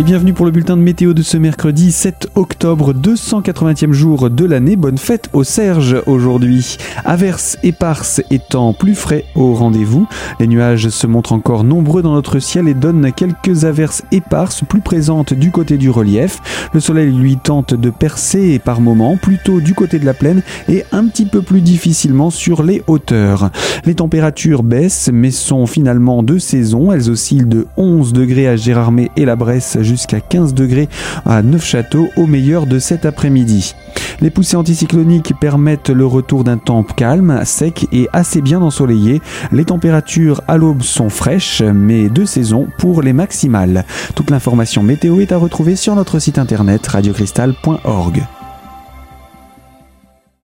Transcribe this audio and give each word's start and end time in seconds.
Et 0.00 0.02
bienvenue 0.02 0.32
pour 0.32 0.46
le 0.46 0.50
bulletin 0.50 0.78
de 0.78 0.82
météo 0.82 1.12
de 1.12 1.20
ce 1.20 1.36
mercredi 1.36 1.92
7 1.92 2.30
octobre, 2.34 2.94
280e 2.94 3.92
jour 3.92 4.30
de 4.30 4.46
l'année. 4.46 4.74
Bonne 4.74 4.96
fête 4.96 5.28
au 5.34 5.44
Serge 5.44 6.02
aujourd'hui. 6.06 6.78
Averses 7.04 7.58
éparses 7.62 8.22
étant 8.30 8.72
plus 8.72 8.94
frais 8.94 9.26
au 9.34 9.52
rendez-vous. 9.52 10.08
Les 10.38 10.46
nuages 10.46 10.88
se 10.88 11.06
montrent 11.06 11.34
encore 11.34 11.64
nombreux 11.64 12.00
dans 12.00 12.14
notre 12.14 12.38
ciel 12.38 12.66
et 12.66 12.72
donnent 12.72 13.12
quelques 13.12 13.66
averses 13.66 14.02
éparses 14.10 14.64
plus 14.64 14.80
présentes 14.80 15.34
du 15.34 15.50
côté 15.50 15.76
du 15.76 15.90
relief. 15.90 16.40
Le 16.72 16.80
soleil 16.80 17.12
lui 17.12 17.36
tente 17.36 17.74
de 17.74 17.90
percer 17.90 18.58
par 18.58 18.80
moments, 18.80 19.18
plutôt 19.18 19.60
du 19.60 19.74
côté 19.74 19.98
de 19.98 20.06
la 20.06 20.14
plaine 20.14 20.42
et 20.70 20.82
un 20.92 21.08
petit 21.08 21.26
peu 21.26 21.42
plus 21.42 21.60
difficilement 21.60 22.30
sur 22.30 22.62
les 22.62 22.82
hauteurs. 22.86 23.50
Les 23.84 23.96
températures 23.96 24.62
baissent 24.62 25.10
mais 25.12 25.30
sont 25.30 25.66
finalement 25.66 26.22
de 26.22 26.38
saison. 26.38 26.90
Elles 26.90 27.10
oscillent 27.10 27.44
de 27.44 27.66
11 27.76 28.14
degrés 28.14 28.48
à 28.48 28.56
Gérardmer 28.56 29.10
et 29.16 29.26
la 29.26 29.36
Bresse 29.36 29.76
jusqu'à 29.90 30.20
15 30.20 30.54
degrés 30.54 30.88
à 31.26 31.42
Neufchâteau 31.42 32.10
au 32.16 32.26
meilleur 32.26 32.66
de 32.66 32.78
cet 32.78 33.04
après-midi. 33.04 33.74
Les 34.20 34.30
poussées 34.30 34.56
anticycloniques 34.56 35.32
permettent 35.40 35.90
le 35.90 36.06
retour 36.06 36.44
d'un 36.44 36.58
temps 36.58 36.84
calme, 36.84 37.40
sec 37.44 37.86
et 37.90 38.08
assez 38.12 38.40
bien 38.40 38.60
ensoleillé. 38.62 39.20
Les 39.50 39.64
températures 39.64 40.42
à 40.46 40.56
l'aube 40.56 40.82
sont 40.82 41.08
fraîches, 41.08 41.62
mais 41.62 42.08
de 42.08 42.24
saison 42.24 42.68
pour 42.78 43.02
les 43.02 43.12
maximales. 43.12 43.84
Toute 44.14 44.30
l'information 44.30 44.82
météo 44.82 45.20
est 45.20 45.32
à 45.32 45.38
retrouver 45.38 45.74
sur 45.74 45.96
notre 45.96 46.18
site 46.18 46.38
internet 46.38 46.86
radiocristal.org. 46.86 48.22